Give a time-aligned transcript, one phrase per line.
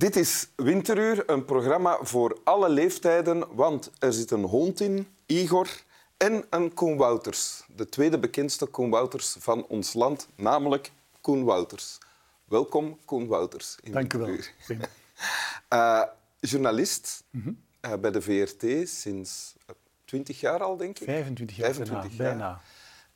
[0.00, 5.68] Dit is Winteruur, een programma voor alle leeftijden, want er zit een hond in, Igor,
[6.16, 7.64] en een Koen Wouters.
[7.76, 11.98] De tweede bekendste Koen Wouters van ons land, namelijk Koen Wouters.
[12.44, 13.76] Welkom, Koen Wouters.
[13.82, 14.36] In Dank u wel.
[15.72, 16.02] Uh,
[16.50, 17.52] journalist uh,
[18.00, 19.54] bij de VRT sinds
[20.04, 21.04] 20 jaar al, denk ik.
[21.04, 22.60] 25 jaar 25 bijna.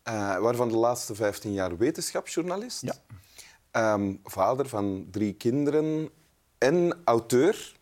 [0.02, 0.34] bijna.
[0.36, 2.82] Uh, waarvan de laatste 15 jaar wetenschapsjournalist.
[2.82, 3.92] Ja.
[3.94, 6.10] Um, vader van drie kinderen
[6.64, 7.74] en auteur,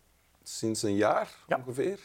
[0.43, 1.57] sinds een jaar Ja.
[1.57, 1.99] ongeveer.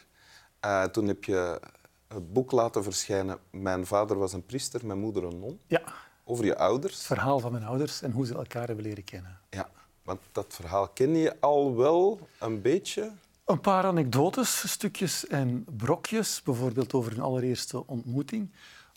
[0.64, 1.60] Uh, toen heb je
[2.09, 3.38] het boek laten verschijnen.
[3.51, 5.60] Mijn vader was een priester, mijn moeder een non.
[5.66, 5.82] Ja,
[6.24, 6.95] Over je ouders.
[6.96, 9.38] het verhaal van mijn ouders en hoe ze elkaar hebben leren kennen.
[9.51, 9.68] Ja,
[10.02, 13.12] want dat verhaal ken je al wel een beetje.
[13.45, 16.43] Een paar anekdotes, stukjes en brokjes.
[16.43, 18.51] Bijvoorbeeld over een allereerste ontmoeting,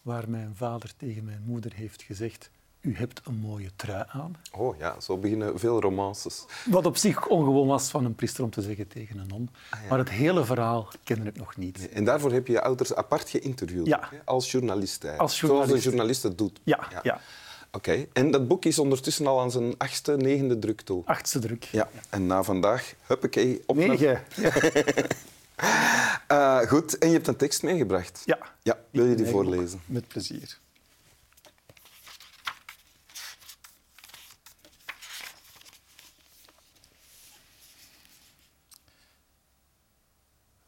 [0.04, 2.50] waar mijn vader tegen mijn moeder heeft gezegd:
[2.82, 4.36] U hebt een mooie trui aan.
[4.52, 6.46] Oh ja, zo beginnen veel romances.
[6.66, 9.50] Wat op zich ongewoon was van een priester om te zeggen tegen een non.
[9.70, 9.88] Ah, ja.
[9.90, 11.90] Maar het hele verhaal kende ik nog niet.
[11.90, 13.86] En daarvoor heb je je ouders apart geïnterviewd.
[13.88, 14.10] Ja.
[14.26, 15.18] Als journalist.
[15.18, 15.70] Als journalist.
[15.70, 16.60] Zoals een journalist het doet.
[16.64, 17.22] Ja, ja.
[17.72, 21.02] Oké, en dat boek is ondertussen al aan zijn achtste, negende druk toe.
[21.06, 21.64] achtste druk.
[21.64, 23.88] Ja, en na vandaag, huppakee, op naar...
[23.88, 24.22] Negen.
[24.36, 24.52] Ja.
[26.28, 28.22] Eh, goed, en je hebt een tekst meegebracht.
[28.26, 28.38] ja.
[28.62, 29.82] Ja, wil je die voorlezen?
[29.86, 30.60] Met plezier.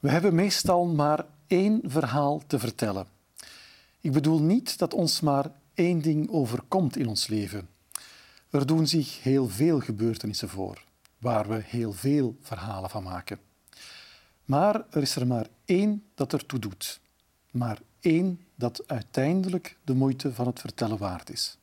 [0.04, 3.08] We hebben meestal maar één verhaal te vertellen.
[4.02, 7.70] Ik bedoel niet dat ons maar één ding overkomt in ons leven.
[8.50, 10.84] Er doen zich heel veel gebeurtenissen voor,
[11.18, 13.40] waar we heel veel verhalen van maken.
[14.46, 17.00] Maar er is er maar één dat ertoe doet.
[17.52, 21.58] Maar één dat uiteindelijk de moeite van het vertellen waard is.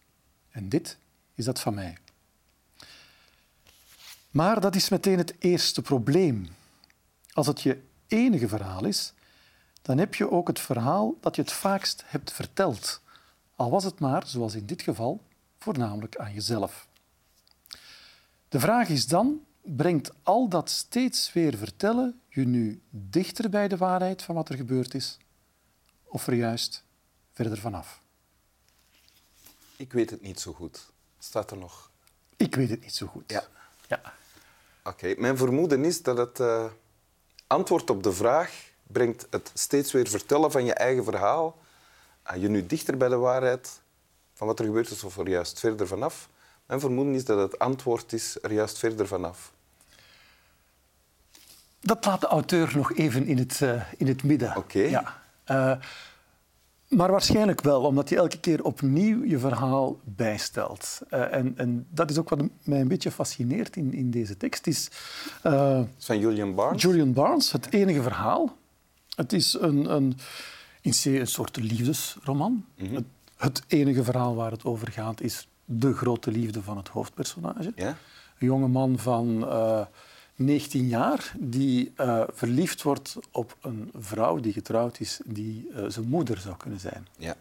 [0.51, 0.99] En dit
[1.35, 1.97] is dat van mij.
[4.31, 6.49] Maar dat is meteen het eerste probleem.
[7.33, 9.13] Als het je enige verhaal is,
[9.83, 13.01] dan heb je ook het verhaal dat je het vaakst hebt verteld.
[13.57, 15.23] Al was het maar, zoals in dit geval,
[15.59, 16.89] voornamelijk aan jezelf.
[18.49, 23.77] De vraag is dan, brengt al dat steeds weer vertellen je nu dichter bij de
[23.77, 25.19] waarheid van wat er gebeurd is?
[26.05, 26.85] Of er juist
[27.33, 28.03] verder vanaf?
[29.77, 30.93] Ik weet het niet zo goed.
[31.19, 31.91] Staat er nog?
[32.37, 33.31] Ik weet het niet zo goed.
[33.31, 33.45] Ja.
[33.89, 34.15] ja.
[34.85, 36.71] Oké, mijn vermoeden is dat het eh,
[37.51, 38.53] antwoord op de vraag
[38.83, 41.59] brengt het steeds weer vertellen van je eigen verhaal
[42.23, 43.81] aan je nu dichter bij de waarheid
[44.35, 46.29] van wat er gebeurd is of er juist verder vanaf.
[46.67, 49.53] Mijn vermoeden is dat het antwoord is er juist verder vanaf.
[51.81, 54.57] Dat laat de auteur nog even in het, eh, in het midden.
[54.57, 54.79] Oké.
[54.79, 55.23] Ja.
[55.45, 55.73] Eh,
[56.91, 61.01] maar waarschijnlijk wel, omdat je elke keer opnieuw je verhaal bijstelt.
[61.09, 64.67] Eh, en, en dat is ook wat mij een beetje fascineert in, in deze tekst.
[64.67, 64.91] Is,
[65.43, 66.83] eh, Het is van Julian Barnes.
[66.83, 68.57] Julian Barnes, het enige verhaal.
[69.15, 70.19] Het is een, een,
[70.81, 72.65] in C een soort liefdesroman.
[72.77, 73.05] het,
[73.37, 77.73] het enige verhaal waar het over gaat is de grote liefde van het hoofdpersonage.
[77.77, 77.95] Een
[78.39, 79.81] jonge man van eh
[80.41, 86.09] 19 jaar die eh, verliefd wordt op een vrouw die getrouwd is, die eh, zijn
[86.09, 87.07] moeder zou kunnen zijn.
[87.17, 87.35] ja.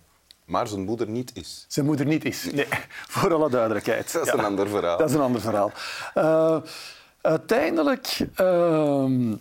[0.45, 1.65] Maar zijn moeder niet is.
[1.67, 2.51] Zijn moeder niet is.
[2.51, 2.67] Nee,
[3.13, 4.11] voor alle duidelijkheid.
[4.13, 4.97] Dat is een ander verhaal.
[4.97, 5.71] Dat is een ander verhaal.
[6.13, 6.57] Eh,
[7.21, 9.35] uiteindelijk, ehm,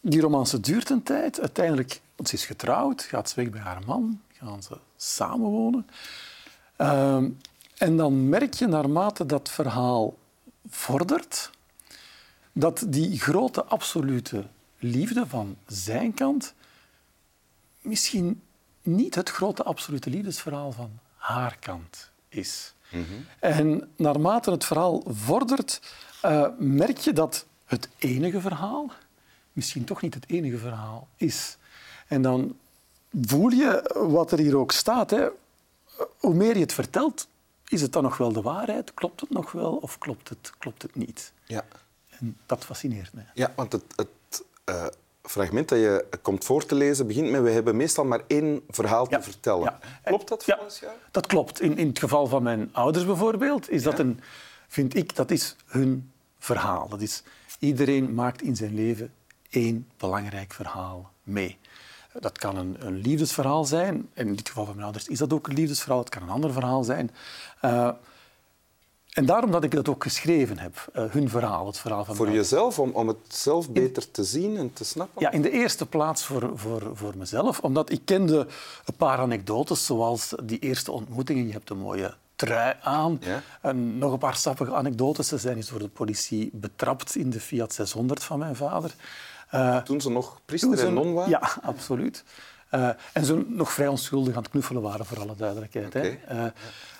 [0.00, 1.40] die romance duurt een tijd.
[1.40, 5.86] Uiteindelijk, want ze is getrouwd, gaat ze weg bij haar man, gaan ze samenwonen.
[6.76, 7.28] Ehm,
[7.78, 10.14] en dan merk je naarmate dat verhaal
[10.68, 11.50] vordert,
[12.52, 14.46] dat die grote absolute
[14.78, 16.54] liefde van zijn kant
[17.80, 18.42] misschien
[18.82, 22.74] niet het grote absolute liefdesverhaal van haar kant is.
[23.38, 25.80] En naarmate het verhaal vordert,
[26.20, 28.92] eh, merk je dat het enige verhaal
[29.52, 31.56] misschien toch niet het enige verhaal is.
[32.06, 32.56] En dan
[33.20, 35.10] voel je wat er hier ook staat.
[35.10, 35.28] Hè.
[36.18, 37.28] Hoe meer je het vertelt,
[37.68, 38.94] is het dan nog wel de waarheid?
[38.94, 41.32] Klopt het nog wel of klopt het, klopt het niet?
[41.46, 41.64] Ja.
[42.22, 43.26] En dat fascineert mij.
[43.34, 44.86] Ja, want het, het eh,
[45.22, 49.04] fragment dat je komt voor te lezen begint met we hebben meestal maar één verhaal
[49.06, 49.62] te Ja, vertellen.
[49.64, 49.78] ja.
[50.04, 50.92] Klopt dat Ja, volgens jou?
[51.10, 51.60] dat klopt.
[51.60, 54.20] In, in het geval van mijn ouders bijvoorbeeld, is dat een,
[54.68, 56.88] vind ik, dat is hun verhaal.
[56.88, 57.22] Dat is,
[57.58, 59.12] iedereen maakt in zijn leven
[59.50, 61.58] één belangrijk verhaal mee.
[62.20, 64.08] Dat kan een, een liefdesverhaal zijn.
[64.14, 65.98] In dit geval van mijn ouders is dat ook een liefdesverhaal.
[65.98, 67.10] Het kan een ander verhaal zijn.
[67.60, 67.90] Eh,
[69.12, 72.30] en daarom dat ik dat ook geschreven heb, eh, hun verhaal, het verhaal van Voor
[72.30, 75.22] jezelf, om, om het zelf beter te zien en te snappen?
[75.22, 78.46] Ja, in de eerste plaats voor, voor, voor mezelf, omdat ik kende
[78.84, 83.18] een paar anekdotes, zoals die eerste ontmoeting en je hebt een mooie trui aan.
[83.20, 83.42] Ja.
[83.60, 85.28] En nog een paar sappige anekdotes.
[85.28, 88.94] Ze zijn eens door de politie betrapt in de Fiat 600 van mijn vader.
[89.54, 91.30] Uh, toen ze nog priester en non waren?
[91.30, 92.24] Ja, absoluut.
[92.74, 95.86] Uh, en ze nog vrij onschuldig aan het knuffelen waren, voor alle duidelijkheid.
[95.86, 96.20] Okay.
[96.24, 96.44] Hè.
[96.44, 96.50] Uh,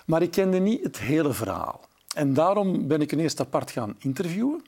[0.07, 1.81] maar ik kende niet het hele verhaal.
[2.15, 4.65] En daarom ben ik een eerst apart gaan interviewen.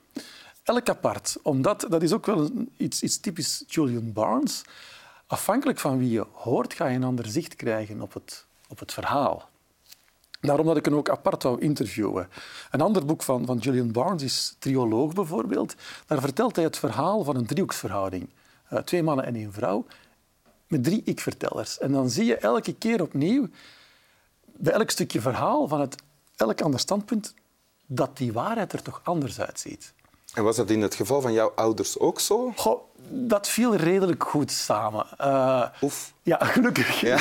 [0.63, 4.63] Elk apart, omdat dat is ook wel iets, iets typisch Julian Barnes.
[5.27, 8.93] Afhankelijk van wie je hoort, ga je een ander zicht krijgen op het, op het
[8.93, 9.49] verhaal.
[10.41, 12.29] Daarom dat ik hem ook apart wou interviewen.
[12.71, 15.75] Een ander boek van, van Julian Barnes is Trioloog bijvoorbeeld.
[16.07, 18.29] Daar vertelt hij het verhaal van een driehoeksverhouding.
[18.73, 19.85] Uh, twee mannen en één vrouw
[20.67, 21.79] met drie ik-vertellers.
[21.79, 23.47] En dan zie je elke keer opnieuw,
[24.45, 25.95] bij elk stukje verhaal, van het,
[26.35, 27.33] elk ander standpunt,
[27.85, 29.93] dat die waarheid er toch anders uitziet.
[30.35, 32.51] En was dat in het geval van jouw ouders ook zo?
[32.55, 35.05] Goh, dat viel redelijk goed samen.
[35.21, 36.13] Uh, Oef.
[36.21, 37.01] Ja, gelukkig.
[37.01, 37.17] Ja.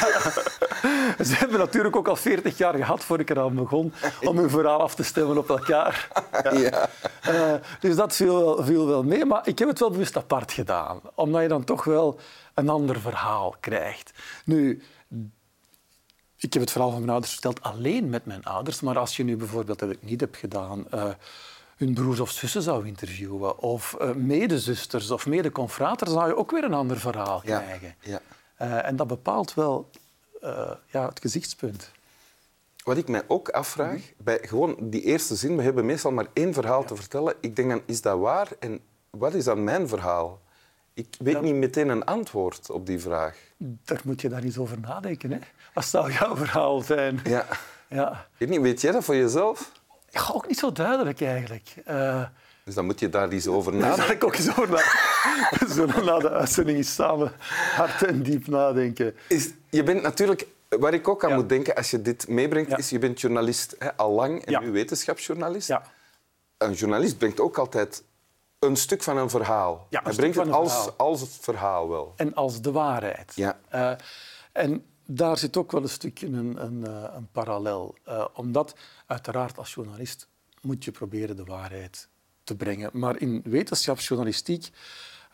[1.28, 4.80] Ze hebben natuurlijk ook al 40 jaar gehad voor ik eraan begon om hun verhaal
[4.80, 6.08] af te stemmen op elkaar.
[6.42, 6.52] Ja.
[6.52, 6.88] ja.
[7.28, 9.24] Uh, dus dat viel wel, viel wel mee.
[9.24, 11.00] Maar ik heb het wel bewust apart gedaan.
[11.14, 12.18] Omdat je dan toch wel
[12.54, 14.12] een ander verhaal krijgt.
[14.44, 14.82] Nu,
[16.44, 18.80] ik heb het verhaal van mijn ouders verteld alleen met mijn ouders.
[18.80, 20.86] Maar als je nu bijvoorbeeld, dat ik niet heb gedaan...
[20.94, 21.08] Uh,
[21.74, 26.64] hun broers of zussen zou interviewen, of uh, medezusters of medeconfraters, zou je ook weer
[26.64, 27.94] een ander verhaal krijgen.
[28.00, 28.20] Ja.
[28.62, 29.90] Uh, en dat bepaalt wel
[30.86, 31.90] ja, het gezichtspunt.
[32.84, 34.24] Wat ik mij ook afvraag, mm -hmm.
[34.24, 36.86] bij gewoon die eerste zin, we hebben meestal maar één verhaal ja.
[36.86, 37.34] te vertellen.
[37.40, 38.48] Ik denk dan, is dat waar?
[38.58, 38.80] En
[39.10, 40.40] wat is dan mijn verhaal?
[40.94, 43.36] Ik weet niet meteen een antwoord op die vraag.
[43.56, 45.30] Daar moet je daar eens over nadenken.
[45.30, 45.38] Hè?
[45.74, 47.20] Wat zou jouw verhaal zijn?
[47.24, 47.46] Ja.
[47.88, 48.26] ja.
[48.38, 49.72] Niet, weet jij dat voor jezelf?
[50.10, 51.74] Ja, ook niet zo duidelijk eigenlijk.
[51.88, 52.24] Uh,
[52.64, 53.98] dus dan moet je daar eens over nadenken.
[54.06, 54.98] Daar ik ook eens over nadenken.
[55.66, 57.32] We zullen na de uitzending eens samen
[57.74, 59.14] hard en diep nadenken.
[59.28, 61.36] Is, je bent natuurlijk, waar ik ook aan ja.
[61.36, 64.70] moet denken als je dit meebrengt, is je bent journalist hè, al lang en nu
[64.70, 65.68] wetenschapsjournalist.
[65.68, 65.82] Ja.
[66.58, 68.02] Een journalist brengt ook altijd
[68.64, 69.86] een stuk van een verhaal.
[69.90, 70.94] Ja, Hij brengt het als, verhaal.
[70.96, 72.12] als het verhaal wel.
[72.16, 73.32] En als de waarheid.
[73.34, 73.58] Ja.
[73.74, 73.92] Uh,
[74.52, 76.84] en daar zit ook wel een stukje een, een,
[77.16, 77.94] een parallel.
[78.08, 78.74] Uh, omdat
[79.06, 80.28] uiteraard als journalist
[80.60, 82.08] moet je proberen de waarheid
[82.44, 82.90] te brengen.
[82.92, 84.70] Maar in wetenschapsjournalistiek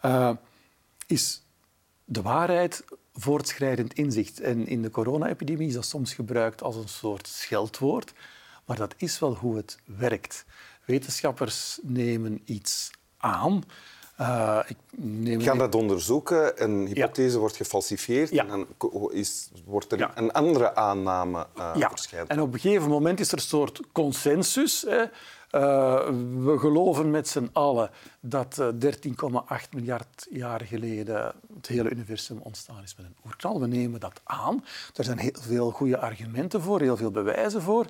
[0.04, 0.30] uh,
[1.06, 1.42] is
[2.04, 4.40] de waarheid voortschrijdend inzicht.
[4.40, 8.12] En in de corona-epidemie is dat soms gebruikt als een soort scheldwoord.
[8.64, 10.44] Maar dat is wel hoe het werkt.
[10.84, 13.64] Wetenschappers nemen iets aan.
[14.20, 17.38] Uh, ik neem Gaan dat onderzoeken, een hypothese ja.
[17.38, 18.42] wordt gefalsifieerd ja.
[18.42, 20.10] en dan is, wordt er ja.
[20.14, 21.90] een andere aanname uh, ja.
[22.26, 24.82] En op een gegeven moment is er een soort consensus.
[24.82, 25.00] Hè.
[25.00, 25.08] Uh,
[26.44, 27.90] we geloven met z'n allen
[28.20, 28.70] dat 13,8
[29.70, 33.60] miljard jaar geleden het hele universum ontstaan is met een oerknal.
[33.60, 34.64] We nemen dat aan.
[34.94, 37.86] Er zijn heel veel goede argumenten voor, heel veel bewijzen voor.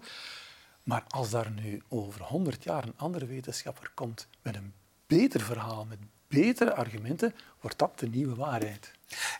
[0.82, 4.72] Maar als daar nu over 100 jaar een andere wetenschapper komt met een
[5.16, 5.98] beter verhaal, met
[6.28, 8.90] betere argumenten, wordt dat de nieuwe waarheid.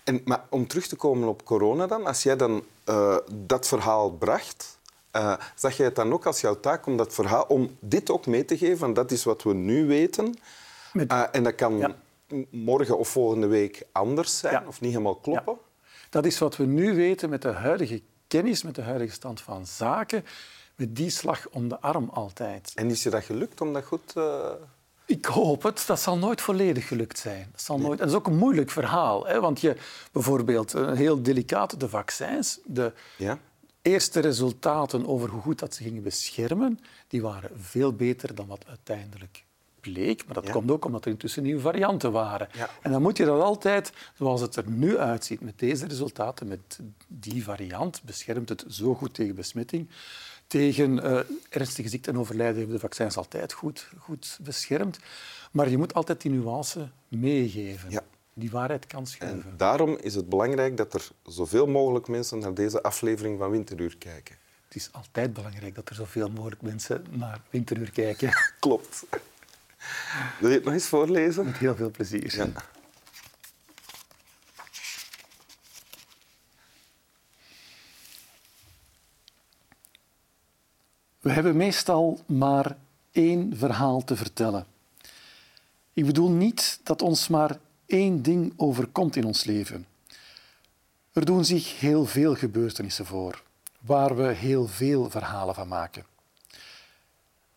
[0.05, 4.11] En, maar om terug te komen op corona dan, als jij dan uh, dat verhaal
[4.11, 4.79] bracht,
[5.17, 8.27] uh, zag jij het dan ook als jouw taak om dat verhaal, om dit ook
[8.27, 10.37] mee te geven, van dat is wat we nu weten,
[10.93, 11.95] Met, uh, en dat kan ja.
[12.51, 14.65] morgen of volgende week anders zijn Ja.
[14.67, 15.59] of niet helemaal kloppen?
[16.11, 19.67] Dat is wat we nu weten met de huidige kennis, met de huidige stand van
[19.67, 20.25] zaken,
[20.77, 22.73] met die slag om de arm altijd.
[22.75, 24.15] En is je dat gelukt om dat goed...
[25.11, 25.85] Ik hoop het.
[25.87, 27.49] Dat zal nooit volledig gelukt zijn.
[27.53, 27.99] Dat, zal nooit...
[27.99, 29.27] dat is ook een moeilijk verhaal.
[29.27, 29.41] Hè?
[29.41, 29.77] Want je,
[30.13, 32.59] bijvoorbeeld, een heel delicaat, de vaccins.
[32.65, 33.39] De Ja?
[33.83, 38.65] eerste resultaten over hoe goed dat ze gingen beschermen, die waren veel beter dan wat
[38.69, 39.45] uiteindelijk
[39.81, 40.25] bleek.
[40.27, 40.53] Maar dat Ja.
[40.53, 42.49] komt ook omdat er intussen nieuwe varianten waren.
[42.53, 42.71] Ja.
[42.83, 46.79] En dan moet je dat altijd, zoals het er nu uitziet, met deze resultaten, met
[47.07, 49.89] die variant, beschermt het zo goed tegen besmetting.
[50.51, 54.99] Tegen eh, ernstige ziekten en overlijden hebben de vaccins altijd goed, goed beschermd.
[55.51, 57.91] Maar je moet altijd die nuance meegeven.
[57.91, 58.03] Ja.
[58.35, 59.55] Die waarheid kan En schuiven.
[59.57, 64.37] daarom is het belangrijk dat er zoveel mogelijk mensen naar deze aflevering van Winteruur kijken.
[64.65, 68.31] Het is altijd belangrijk dat er zoveel mogelijk mensen naar Winteruur kijken.
[68.61, 69.05] Klopt.
[70.41, 71.45] Wil je het nog eens voorlezen?
[71.45, 72.37] Met heel veel plezier.
[72.37, 72.49] Ja.
[81.21, 82.77] We hebben meestal maar
[83.11, 84.67] één verhaal te vertellen.
[85.93, 89.87] Ik bedoel niet dat ons maar één ding overkomt in ons leven.
[91.13, 93.43] Er doen zich heel veel gebeurtenissen voor,
[93.81, 96.05] waar we heel veel verhalen van maken.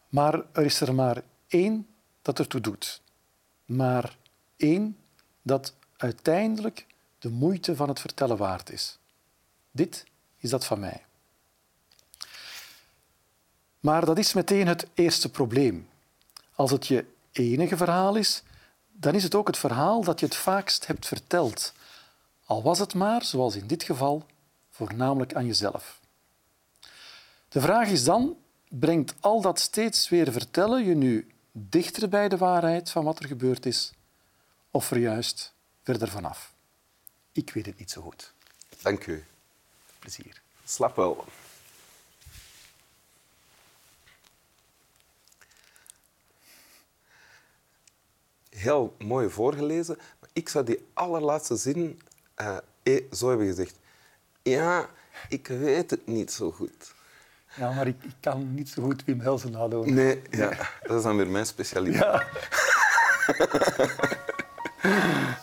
[0.10, 1.88] Maar er is er maar één
[2.22, 3.02] dat ertoe doet.
[3.66, 4.18] Maar
[4.58, 4.98] één
[5.42, 6.86] dat uiteindelijk
[7.20, 9.00] de moeite van het vertellen waard is.
[9.72, 10.06] Dit
[10.38, 11.06] is dat van mij.
[13.84, 15.90] Maar dat is meteen het eerste probleem.
[16.56, 18.44] Als het je enige verhaal is,
[18.92, 21.74] dan is het ook het verhaal dat je het vaakst hebt verteld.
[22.46, 24.26] Al was het maar, zoals in dit geval,
[24.70, 26.00] voornamelijk aan jezelf.
[27.50, 28.38] De vraag is dan,
[28.70, 33.28] brengt al dat steeds weer vertellen je nu dichter bij de waarheid van wat er
[33.28, 33.94] gebeurd is,
[34.72, 36.54] of er juist verder vanaf?
[37.32, 38.34] Ik weet het niet zo goed.
[38.82, 39.24] Dank u.
[40.00, 40.42] Plezier.
[40.64, 41.26] Slap wel.
[48.56, 52.02] Heel mooi voorgelezen, maar ik zou die allerlaatste zin
[52.36, 53.76] eh, eh, zo hebben gezegd.
[54.42, 54.90] Ja,
[55.30, 56.94] ik weet het niet zo goed.
[57.56, 59.94] Ja, maar ik, ik kan niet zo goed Wim Helsen nadoen.
[59.94, 62.02] Nee, ja, dat is dan weer mijn specialiteit.
[62.02, 62.28] Ja.